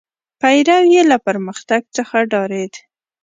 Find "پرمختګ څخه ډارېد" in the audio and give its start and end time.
1.27-2.73